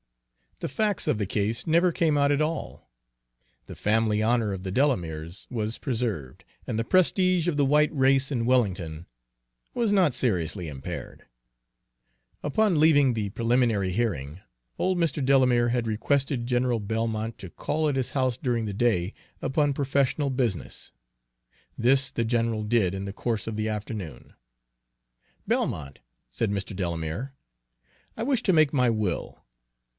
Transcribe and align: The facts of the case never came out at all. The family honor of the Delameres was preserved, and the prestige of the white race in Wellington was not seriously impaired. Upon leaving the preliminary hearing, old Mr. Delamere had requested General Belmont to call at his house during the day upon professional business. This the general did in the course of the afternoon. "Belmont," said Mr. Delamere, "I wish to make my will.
The 0.61 0.67
facts 0.67 1.07
of 1.07 1.17
the 1.19 1.25
case 1.27 1.65
never 1.67 1.91
came 1.91 2.17
out 2.17 2.31
at 2.31 2.41
all. 2.41 2.91
The 3.67 3.75
family 3.75 4.21
honor 4.21 4.51
of 4.51 4.61
the 4.61 4.71
Delameres 4.71 5.45
was 5.49 5.77
preserved, 5.79 6.43
and 6.67 6.77
the 6.77 6.83
prestige 6.83 7.47
of 7.47 7.57
the 7.57 7.65
white 7.65 7.95
race 7.95 8.31
in 8.31 8.45
Wellington 8.45 9.07
was 9.75 9.91
not 9.91 10.13
seriously 10.13 10.67
impaired. 10.67 11.25
Upon 12.43 12.79
leaving 12.79 13.13
the 13.13 13.29
preliminary 13.29 13.91
hearing, 13.91 14.41
old 14.77 14.97
Mr. 14.99 15.23
Delamere 15.23 15.69
had 15.69 15.87
requested 15.87 16.45
General 16.47 16.79
Belmont 16.79 17.37
to 17.39 17.49
call 17.49 17.87
at 17.87 17.95
his 17.95 18.11
house 18.11 18.37
during 18.37 18.65
the 18.65 18.73
day 18.73 19.13
upon 19.41 19.73
professional 19.73 20.29
business. 20.29 20.91
This 21.75 22.11
the 22.11 22.25
general 22.25 22.63
did 22.63 22.93
in 22.93 23.05
the 23.05 23.13
course 23.13 23.45
of 23.47 23.55
the 23.55 23.69
afternoon. 23.69 24.33
"Belmont," 25.47 25.99
said 26.29 26.51
Mr. 26.51 26.75
Delamere, 26.75 27.33
"I 28.17 28.21
wish 28.21 28.41
to 28.43 28.53
make 28.53 28.73
my 28.73 28.89
will. 28.91 29.37